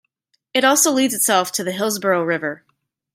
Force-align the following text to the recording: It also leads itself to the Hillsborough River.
It 0.55 0.63
also 0.63 0.89
leads 0.91 1.13
itself 1.13 1.51
to 1.51 1.63
the 1.63 1.73
Hillsborough 1.73 2.23
River. 2.23 2.63